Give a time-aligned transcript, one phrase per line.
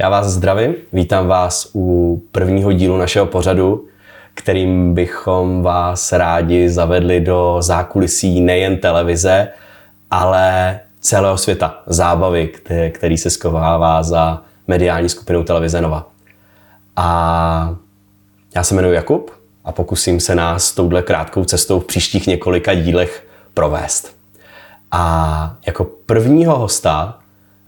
[0.00, 3.86] Já vás zdravím, vítám vás u prvního dílu našeho pořadu,
[4.34, 9.48] kterým bychom vás rádi zavedli do zákulisí nejen televize,
[10.10, 12.52] ale celého světa zábavy,
[12.92, 16.08] který se skovává za mediální skupinou televize Nova.
[16.96, 17.76] A
[18.54, 19.30] já se jmenuji Jakub
[19.64, 24.16] a pokusím se nás touhle krátkou cestou v příštích několika dílech provést.
[24.90, 27.18] A jako prvního hosta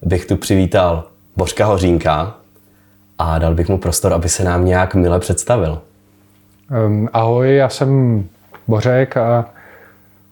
[0.03, 1.05] bych tu přivítal
[1.41, 2.37] Bořka Hořínka
[3.19, 5.81] a dal bych mu prostor, aby se nám nějak mile představil.
[6.87, 8.25] Um, ahoj, já jsem
[8.69, 9.45] Bořek a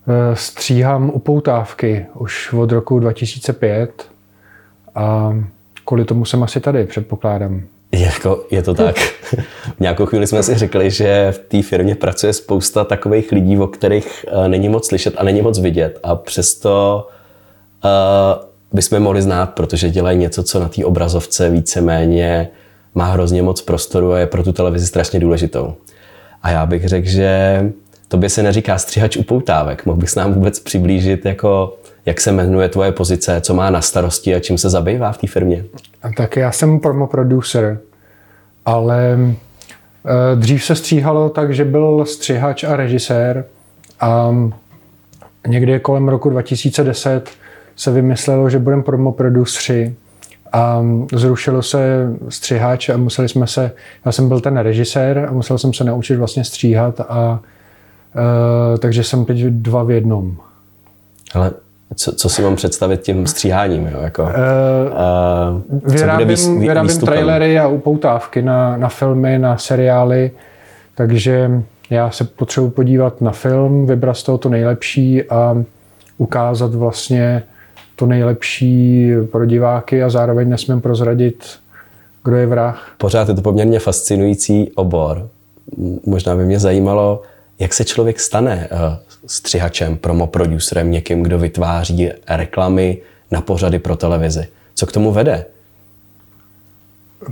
[0.07, 4.09] uh, stříhám upoutávky už od roku 2005
[4.95, 5.37] a
[5.85, 7.63] kvůli tomu jsem asi tady, předpokládám.
[7.93, 8.97] Je, jako, je to tak.
[9.77, 13.67] v nějakou chvíli jsme si řekli, že v té firmě pracuje spousta takových lidí, o
[13.67, 17.07] kterých uh, není moc slyšet a není moc vidět a přesto
[17.85, 22.49] uh, bychom mohli znát, protože dělají něco, co na té obrazovce víceméně
[22.95, 25.75] má hrozně moc prostoru a je pro tu televizi strašně důležitou.
[26.43, 27.63] A já bych řekl, že
[28.09, 29.87] to by se neříká střihač upoutávek.
[29.87, 34.35] Mohl bys nám vůbec přiblížit, jako, jak se jmenuje tvoje pozice, co má na starosti
[34.35, 35.65] a čím se zabývá v té firmě?
[36.17, 37.81] Tak já jsem promo producer,
[38.67, 43.45] ale eh, dřív se stříhalo tak, že byl střihač a režisér
[44.01, 44.35] a
[45.47, 47.31] někdy kolem roku 2010
[47.79, 49.95] se vymyslelo, že budeme promo produceri
[50.53, 53.71] a zrušilo se střihač a museli jsme se,
[54.05, 57.41] já jsem byl ten režisér a musel jsem se naučit vlastně stříhat a
[58.15, 60.37] uh, takže jsem teď dva v jednom.
[61.35, 61.51] Ale
[61.95, 63.87] co, co si mám představit tím stříháním?
[63.87, 64.01] Jo?
[64.01, 64.29] Jako, uh,
[65.73, 70.31] uh, vyrábím, výs, vý, vyrábím trailery a upoutávky na, na filmy, na seriály,
[70.95, 71.51] takže
[71.91, 75.65] já se potřebuji podívat na film, vybrat z toho to nejlepší a
[76.19, 77.43] ukázat vlastně
[77.99, 81.45] to nejlepší pro diváky a zároveň nesmím prozradit,
[82.25, 82.93] kdo je vrah.
[82.99, 85.29] Pořád je to poměrně fascinující obor.
[86.07, 87.23] Možná by mě zajímalo,
[87.59, 92.99] jak se člověk stane eh, střihačem, promoproducerem, někým, kdo vytváří reklamy
[93.31, 94.47] na pořady pro televizi.
[94.75, 95.45] Co k tomu vede?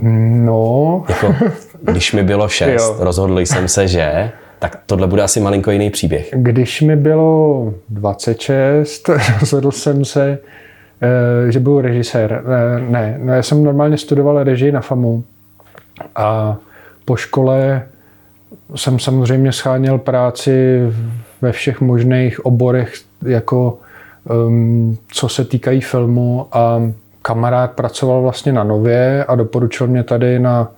[0.01, 1.05] No...
[1.09, 1.35] Jako,
[1.81, 6.29] když mi bylo šest, rozhodl jsem se, že tak tohle bude asi malinko jiný příběh.
[6.33, 9.09] Když mi bylo 26,
[9.39, 10.39] rozhodl jsem se,
[11.01, 12.43] eh, že budu režisér.
[12.45, 15.23] Eh, ne, no já jsem normálně studoval režii na FAMu
[16.15, 16.57] a
[17.05, 17.83] po škole
[18.75, 20.79] jsem samozřejmě scháněl práci
[21.41, 22.93] ve všech možných oborech,
[23.25, 23.77] jako
[24.47, 26.81] um, co se týkají filmu a
[27.21, 30.71] kamarád pracoval vlastně na Nově a doporučil mě tady na,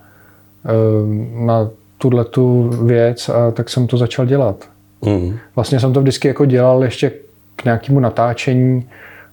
[1.02, 1.68] um, na
[2.00, 4.64] tuhle tu věc a tak jsem to začal dělat.
[5.02, 5.38] Mm.
[5.56, 7.12] Vlastně jsem to vždycky jako dělal ještě
[7.56, 8.88] k nějakému natáčení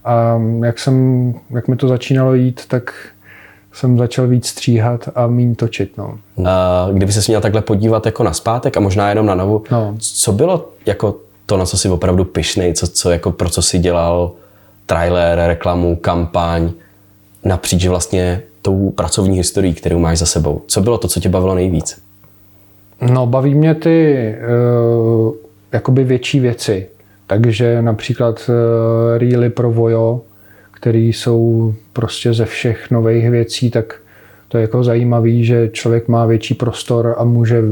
[0.06, 2.94] a jak, jsem, jak mi to začínalo jít, tak
[3.74, 5.98] jsem začal víc stříhat a méně točit.
[5.98, 6.18] No.
[6.46, 9.96] A kdyby se měl takhle podívat jako na zpátek a možná jenom na novu, no.
[10.00, 13.80] co bylo jako to, na co jsi opravdu pyšnej, co, co jako pro co jsi
[13.80, 14.32] dělal
[14.86, 16.72] trailer, reklamu, kampaň,
[17.44, 20.62] napříč vlastně tou pracovní historií, kterou máš za sebou.
[20.68, 22.07] Co bylo to, co tě bavilo nejvíc?
[23.02, 25.36] No, baví mě ty uh,
[25.72, 26.88] jakoby větší věci.
[27.28, 30.22] Takže například uh, reely pro Vojo,
[30.72, 33.96] které jsou prostě ze všech nových věcí, tak
[34.48, 37.64] to je jako zajímavý, že člověk má větší prostor a může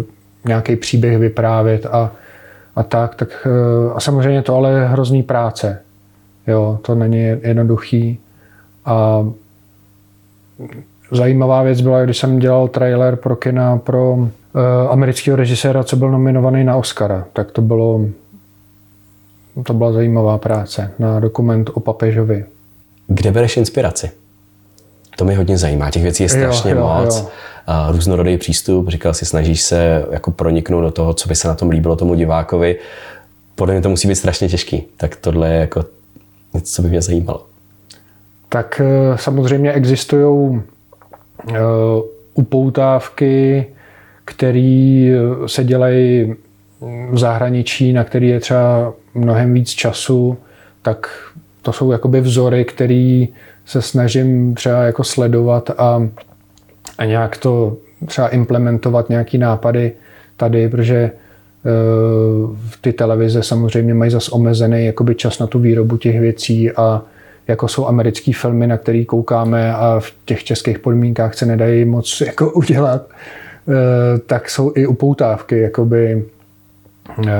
[0.45, 2.11] nějaký příběh vyprávět a,
[2.75, 3.15] a tak.
[3.15, 5.81] tak uh, a samozřejmě to ale je hrozný práce.
[6.47, 8.19] Jo, to není jednoduchý.
[8.85, 9.27] A
[11.11, 14.44] zajímavá věc byla, když jsem dělal trailer pro kina pro Eh,
[14.89, 17.25] amerického režiséra, co byl nominovaný na Oscara.
[17.33, 18.01] Tak to bylo
[19.63, 22.45] to byla zajímavá práce na dokument o papežovi.
[23.07, 24.11] Kde bereš inspiraci?
[25.17, 25.91] To mě hodně zajímá.
[25.91, 27.19] Těch věcí je strašně jo, jo, moc.
[27.19, 27.27] Jo.
[27.91, 28.89] Různorodý přístup.
[28.89, 32.15] Říkal si, snažíš se jako proniknout do toho, co by se na tom líbilo tomu
[32.15, 32.79] divákovi.
[33.55, 34.83] Podle mě to musí být strašně těžký.
[34.97, 35.85] Tak tohle je jako
[36.53, 37.45] něco, co by mě zajímalo.
[38.49, 40.61] Tak eh, samozřejmě existují
[41.53, 41.55] eh,
[42.33, 43.65] upoutávky,
[44.25, 45.11] který
[45.45, 46.35] se dělají
[47.11, 50.37] v zahraničí, na který je třeba mnohem víc času,
[50.81, 51.07] tak
[51.61, 53.29] to jsou jakoby vzory, který
[53.65, 56.07] se snažím třeba jako sledovat a,
[56.97, 59.91] a nějak to třeba implementovat nějaký nápady
[60.37, 61.11] tady, protože
[61.63, 67.01] uh, ty televize samozřejmě mají zas omezený jakoby čas na tu výrobu těch věcí a
[67.47, 72.21] jako jsou americké filmy, na které koukáme a v těch českých podmínkách se nedají moc
[72.21, 73.07] jako udělat,
[74.25, 76.25] tak jsou i upoutávky, jakoby
[77.27, 77.31] eh,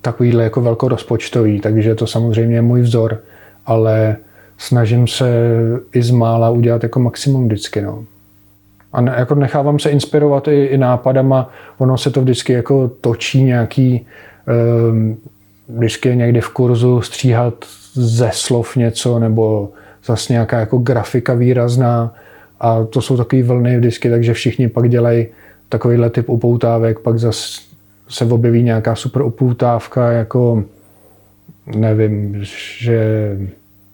[0.00, 3.18] takovýhle jako velkorozpočtový, takže to samozřejmě je můj vzor,
[3.66, 4.16] ale
[4.58, 5.48] snažím se
[5.92, 7.82] i z mála udělat jako maximum vždycky.
[7.82, 8.04] No.
[8.92, 13.42] A ne, jako nechávám se inspirovat i, i nápadama, ono se to vždycky jako točí
[13.42, 14.06] nějaký,
[14.90, 15.16] um,
[15.68, 17.54] vždycky je někdy v kurzu stříhat
[17.94, 19.70] ze slov něco, nebo
[20.04, 22.14] zase nějaká jako grafika výrazná
[22.62, 25.26] a to jsou takové vlny vždycky, takže všichni pak dělají
[25.68, 27.60] takovýhle typ upoutávek, pak zase
[28.08, 30.64] se objeví nějaká super upoutávka, jako
[31.76, 32.38] nevím,
[32.78, 33.36] že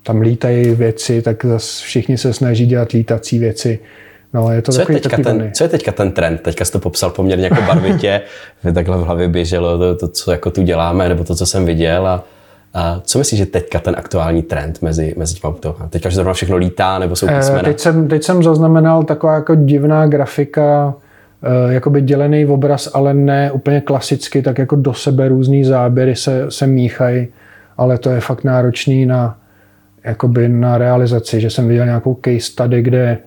[0.03, 3.79] tam lítají věci, tak zase všichni se snaží dělat lítací věci.
[4.35, 6.41] No, je to co, je teďka ten, co je teďka ten trend?
[6.41, 8.21] Teďka jsi to popsal poměrně jako barvitě,
[8.75, 12.07] takhle v hlavě běželo to, to, co jako tu děláme, nebo to, co jsem viděl
[12.07, 12.25] a a
[13.03, 15.91] co myslíš, že teďka ten aktuální trend mezi, mezi těma autovkami?
[15.91, 17.63] Teďka, že zrovna všechno lítá, nebo jsou eh, písmena?
[17.63, 20.95] Teď jsem, teď jsem zaznamenal taková jako divná grafika,
[21.43, 26.47] eh, jakoby dělený obraz, ale ne úplně klasicky, tak jako do sebe různý záběry se,
[26.49, 27.29] se míchají,
[27.77, 29.39] ale to je fakt náročný na,
[30.05, 33.19] jakoby na realizaci, že jsem viděl nějakou case study, kde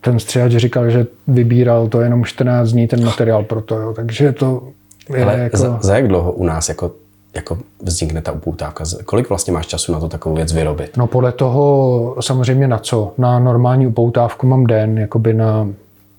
[0.00, 3.92] ten střihač říkal, že vybíral to jenom 14 dní ten materiál pro to, jo.
[3.92, 4.68] takže to
[5.16, 5.56] je Ale jako...
[5.56, 6.92] za, za jak dlouho u nás jako
[7.34, 8.84] jako vznikne ta upoutávka?
[9.04, 10.96] Kolik vlastně máš času na to takovou věc vyrobit?
[10.96, 13.14] No podle toho samozřejmě na co.
[13.18, 15.68] Na normální upoutávku mám den, jakoby na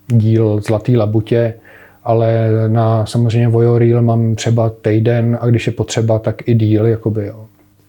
[0.08, 1.54] díl Zlatý labutě,
[2.04, 6.86] ale na samozřejmě Voyoreel mám třeba týden a když je potřeba, tak i díl.
[6.86, 7.46] Jakoby, jo.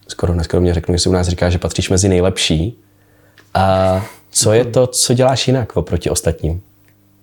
[0.07, 2.77] Skoro neskromně řeknu, že se u nás říká, že patříš mezi nejlepší.
[3.53, 6.61] A co je to, co děláš jinak oproti ostatním?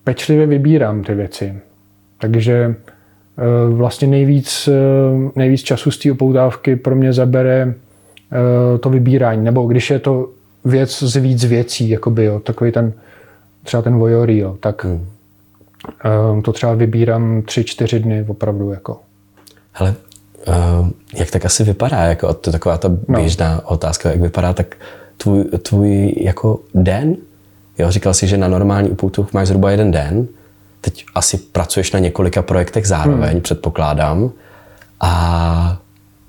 [0.04, 1.54] Pečlivě vybírám ty věci.
[2.18, 2.74] Takže
[3.70, 9.66] vlastně nejvíc, eh, nejvíc času z té upoutávky pro mě zabere eh, to vybírání, nebo
[9.66, 10.28] když je to
[10.64, 12.92] věc z víc věcí, jakoby, jo, takový ten,
[13.62, 16.42] třeba ten voyeur, tak hmm.
[16.42, 18.70] to třeba vybírám tři, čtyři dny opravdu.
[18.70, 19.00] Jako.
[19.72, 19.94] Hele,
[21.14, 23.20] jak tak asi vypadá, jako to je taková ta no.
[23.20, 23.60] běžná no.
[23.64, 24.76] otázka, jak vypadá tak
[25.16, 27.16] tvůj, tvůj jako den?
[27.78, 30.28] Jo, říkal jsi, že na normální upoutávku máš zhruba jeden den,
[30.84, 33.40] teď asi pracuješ na několika projektech zároveň, hmm.
[33.40, 34.30] předpokládám.
[35.00, 35.78] A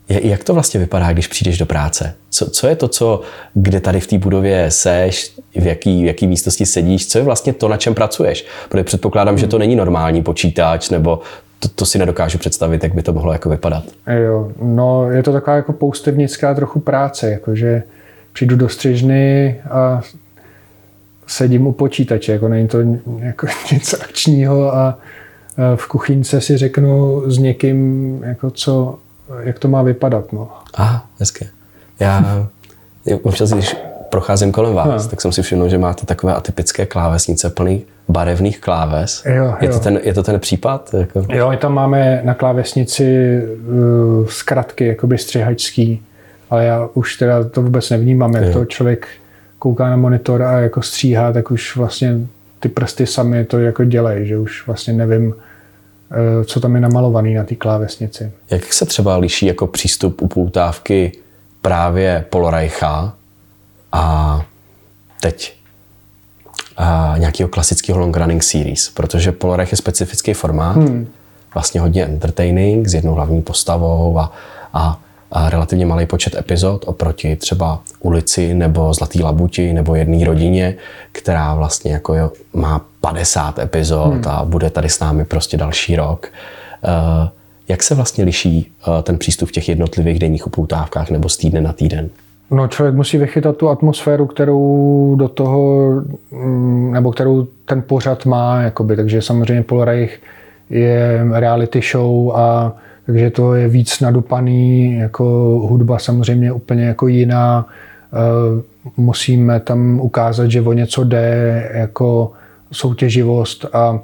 [0.09, 2.13] jak to vlastně vypadá, když přijdeš do práce?
[2.29, 3.21] Co, co je to, co,
[3.53, 7.53] kde tady v té budově seš, v jaký, v jaký místnosti sedíš, co je vlastně
[7.53, 8.45] to, na čem pracuješ?
[8.69, 9.39] Protože předpokládám, hmm.
[9.39, 11.19] že to není normální počítač, nebo
[11.59, 13.83] to, to si nedokážu představit, jak by to mohlo jako vypadat.
[14.25, 17.83] Jo, no je to taková jako poustevnická trochu práce, jakože
[18.33, 20.01] přijdu do střižny a
[21.27, 22.77] sedím u počítače, jako není to
[23.19, 24.97] jako něco akčního a
[25.75, 28.99] v kuchyňce si řeknu s někým, jako co,
[29.39, 30.33] jak to má vypadat.
[30.33, 30.49] No.
[30.73, 31.45] Aha, hezké.
[31.99, 32.45] Já
[33.23, 33.75] občas, když
[34.09, 35.09] procházím kolem vás, no.
[35.09, 39.23] tak jsem si všiml, že máte takové atypické klávesnice plný barevných kláves.
[39.25, 39.55] Jo, jo.
[39.61, 40.93] Je, to ten, je to ten případ?
[40.93, 41.25] Jako?
[41.29, 46.03] Jo, my tam máme na klávesnici uh, zkratky, jakoby střihačský,
[46.49, 48.53] ale já už teda to vůbec nevnímám, jak jo.
[48.53, 49.07] to člověk
[49.65, 52.17] kouká na monitor a jako stříhá, tak už vlastně
[52.59, 55.33] ty prsty sami to jako dělají, že už vlastně nevím,
[56.11, 58.31] eh, co tam je namalovaný na té klávesnici.
[58.49, 61.11] Jak se třeba liší jako přístup u poutávky
[61.61, 63.13] právě Polreicha
[63.91, 64.45] a
[65.21, 65.55] teď
[66.77, 71.07] a nějakého klasického long running series, protože Polreich je specifický formát, hmm.
[71.53, 74.33] vlastně hodně entertaining, s jednou hlavní postavou a
[74.73, 74.99] a
[75.49, 80.75] relativně malý počet epizod oproti třeba ulici nebo Zlatý labuti nebo jedné rodině,
[81.11, 84.23] která vlastně jako jo, má 50 epizod hmm.
[84.27, 86.27] a bude tady s námi prostě další rok.
[86.83, 87.29] Uh,
[87.67, 91.61] jak se vlastně liší uh, ten přístup v těch jednotlivých denních upoutávkách nebo z týdne
[91.61, 92.09] na týden?
[92.51, 95.91] No, člověk musí vychytat tu atmosféru, kterou do toho,
[96.31, 98.95] mm, nebo kterou ten pořad má, jakoby.
[98.95, 100.21] takže samozřejmě Polreich
[100.69, 102.73] je reality show a
[103.05, 105.23] takže to je víc nadupaný, jako
[105.69, 107.67] hudba samozřejmě úplně jako jiná.
[108.13, 108.61] Eh,
[108.97, 112.31] musíme tam ukázat, že o něco jde, jako
[112.71, 113.99] soutěživost a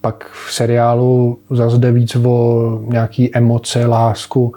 [0.00, 4.54] pak v seriálu zase jde víc o nějaký emoce, lásku.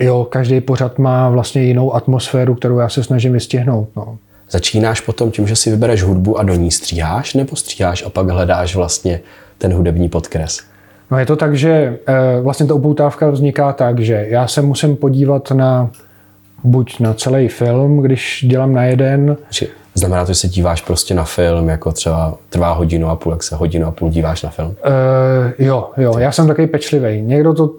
[0.00, 3.88] Jo, každý pořad má vlastně jinou atmosféru, kterou já se snažím vystihnout.
[3.96, 4.18] No.
[4.50, 8.28] Začínáš potom tím, že si vybereš hudbu a do ní stříháš, nebo stříháš a pak
[8.28, 9.20] hledáš vlastně
[9.58, 10.69] ten hudební podkres?
[11.10, 14.96] No je to tak, že eh, vlastně ta upoutávka vzniká tak, že já se musím
[14.96, 15.90] podívat na
[16.64, 19.36] buď na celý film, když dělám na jeden.
[19.94, 23.42] Znamená to, že se díváš prostě na film, jako třeba trvá hodinu a půl, jak
[23.42, 24.68] se hodinu a půl díváš na film?
[24.68, 24.74] Uh,
[25.58, 27.22] jo, jo, já jsem takový pečlivý.
[27.22, 27.70] Někdo to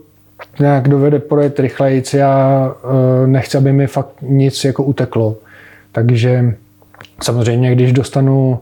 [0.59, 5.35] nějak dovede projet rychleji, já uh, nechci, aby mi fakt nic jako uteklo.
[5.91, 6.53] Takže
[7.21, 8.59] samozřejmě, když dostanu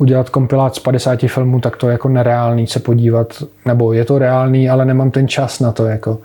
[0.00, 4.18] udělat kompilát z 50 filmů, tak to je jako nereálný se podívat, nebo je to
[4.18, 6.18] reálný, ale nemám ten čas na to, jako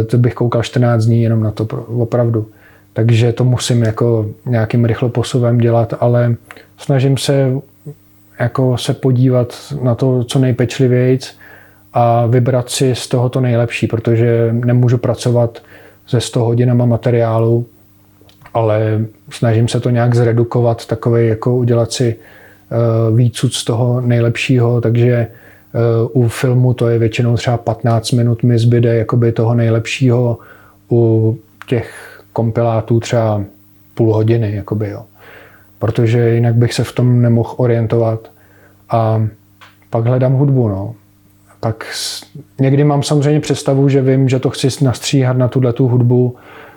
[0.00, 2.46] eh, to bych koukal 14 dní jenom na to opravdu.
[2.92, 6.34] Takže to musím jako nějakým rychloposuvem dělat, ale
[6.78, 7.52] snažím se
[8.40, 11.36] jako se podívat na to co nejpečlivějc
[11.92, 15.62] a vybrat si z toho to nejlepší, protože nemůžu pracovat
[16.08, 17.66] ze 100 hodinama materiálu,
[18.54, 19.00] ale
[19.30, 22.16] snažím se to nějak zredukovat, takový jako udělat si
[23.14, 25.26] výcud z toho nejlepšího, takže
[26.12, 30.38] uh, u filmu to je většinou třeba 15 minut mi zbyde jakoby toho nejlepšího,
[30.90, 33.44] u těch kompilátů třeba
[33.94, 35.04] půl hodiny, jakoby, jo.
[35.78, 38.30] protože jinak bych se v tom nemohl orientovat
[38.90, 39.26] a
[39.90, 40.68] pak hledám hudbu.
[40.68, 40.94] No.
[41.60, 41.84] Tak
[42.60, 46.36] někdy mám samozřejmě představu, že vím, že to chci nastříhat na tuhle tu hudbu,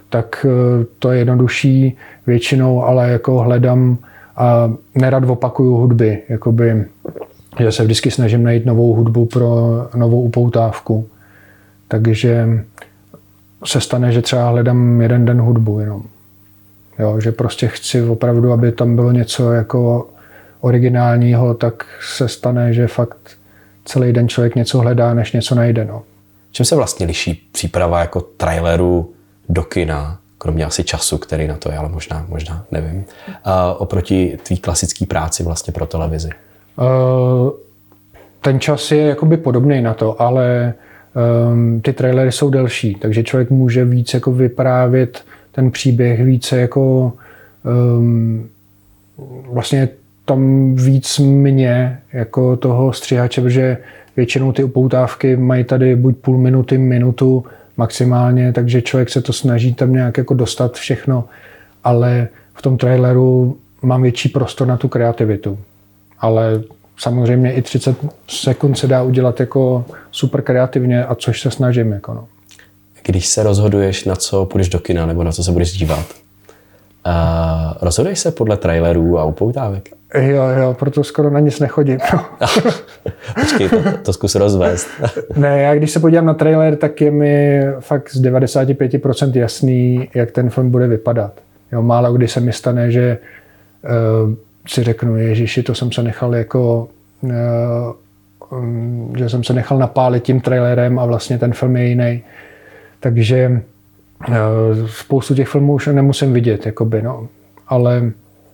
[0.10, 3.98] tak e, to je jednodušší většinou, ale jako hledám
[4.40, 6.86] a nerad opakuju hudby, jakoby,
[7.60, 9.50] že se vždycky snažím najít novou hudbu pro
[9.96, 11.08] novou upoutávku.
[11.88, 12.48] Takže
[13.66, 16.04] se stane, že třeba hledám jeden den hudbu jenom.
[17.00, 20.10] Jo, že prostě chci opravdu, aby tam bylo něco jako
[20.62, 23.38] originálního, tak se stane, že fakt
[23.86, 25.86] celý den člověk něco hledá, než něco najde.
[25.86, 26.04] No.
[26.52, 29.14] Čím se vlastně liší příprava jako traileru
[29.50, 33.06] do kina, kromě asi času, který na to je, ale možná, možná nevím,
[33.78, 36.30] oproti tvý klasický práci vlastně pro televizi?
[36.78, 37.52] Uh,
[38.42, 40.74] ten čas je jakoby podobný na to, ale
[41.52, 47.14] um, ty trailery jsou delší, takže člověk může víc jako vyprávět ten příběh, více jako
[47.98, 48.50] um,
[49.52, 49.90] vlastně
[50.26, 53.78] tam víc mě jako toho stříhače, protože
[54.16, 57.46] většinou ty upoutávky mají tady buď půl minuty, minutu
[57.80, 61.24] maximálně, takže člověk se to snaží tam nějak jako dostat všechno,
[61.84, 65.60] ale v tom traileru mám větší prostor na tu kreativitu.
[66.20, 66.62] Ale
[66.98, 67.96] samozřejmě i 30
[68.28, 71.92] sekund se dá udělat jako super kreativně a což se snažím.
[71.92, 72.28] Jako no.
[73.04, 76.06] Když se rozhoduješ, na co půjdeš do kina nebo na co se budeš dívat,
[77.06, 77.14] uh,
[77.82, 79.99] rozhoduješ se podle trailerů a upoutávek?
[80.14, 81.98] Jo, jo, proto skoro na nic nechodím.
[82.14, 82.26] No.
[83.40, 84.88] Počkej, to, to zkus rozvést.
[85.36, 90.32] ne, já když se podívám na trailer, tak je mi fakt z 95% jasný, jak
[90.32, 91.34] ten film bude vypadat.
[91.72, 93.18] Jo, málo kdy se mi stane, že
[93.84, 94.34] uh,
[94.68, 96.88] si řeknu, ježiši, to jsem se nechal jako
[97.22, 97.32] uh,
[98.52, 102.24] um, že jsem se nechal napálit tím trailerem a vlastně ten film je jiný.
[103.00, 103.62] Takže
[104.28, 104.36] uh,
[104.88, 107.28] spoustu těch filmů už nemusím vidět, jakoby, no.
[107.68, 108.12] ale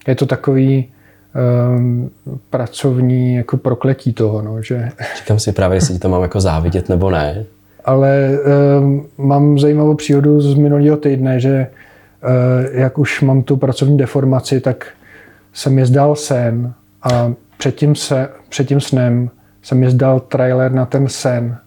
[0.07, 0.91] je to takový,
[1.35, 2.09] um,
[2.49, 4.41] pracovní jako prokletí toho.
[4.41, 4.89] No, že...
[5.17, 7.45] Říkám si právě, jestli to mám jako závidět nebo ne.
[7.85, 8.39] Ale
[8.79, 11.67] um, mám zajímavou příhodu z minulého týdne, že
[12.23, 14.87] uh, jak už mám tu pracovní deformaci, tak
[15.53, 16.73] jsem je zdal sen
[17.03, 19.29] a předtím, se, předtím snem
[19.61, 21.57] jsem je zdal trailer na ten sen.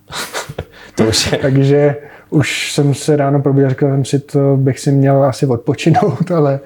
[0.94, 1.38] to už je...
[1.38, 1.96] Takže
[2.30, 6.60] už jsem se ráno probíral, říkal jsem si, to bych si měl asi odpočinout, ale,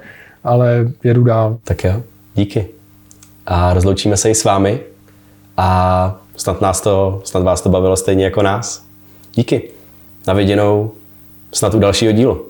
[0.45, 1.59] ale jedu dál.
[1.65, 2.03] Tak jo,
[2.35, 2.69] díky
[3.47, 4.81] a rozloučíme se i s vámi
[5.57, 8.85] a snad, nás to, snad vás to bavilo stejně jako nás.
[9.35, 9.71] Díky.
[10.27, 10.93] Na viděnou
[11.53, 12.41] snad u dalšího dílu.